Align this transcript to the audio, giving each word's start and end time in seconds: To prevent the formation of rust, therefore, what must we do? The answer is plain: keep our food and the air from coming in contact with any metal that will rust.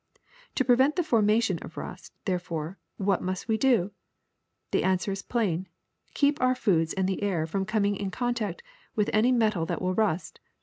To 0.55 0.65
prevent 0.65 0.95
the 0.95 1.03
formation 1.03 1.59
of 1.59 1.77
rust, 1.77 2.11
therefore, 2.25 2.79
what 2.97 3.21
must 3.21 3.47
we 3.47 3.55
do? 3.55 3.91
The 4.71 4.83
answer 4.83 5.11
is 5.11 5.21
plain: 5.21 5.67
keep 6.15 6.41
our 6.41 6.55
food 6.55 6.91
and 6.97 7.07
the 7.07 7.21
air 7.21 7.45
from 7.45 7.65
coming 7.67 7.95
in 7.95 8.09
contact 8.09 8.63
with 8.95 9.11
any 9.13 9.31
metal 9.31 9.67
that 9.67 9.79
will 9.79 9.93
rust. 9.93 10.39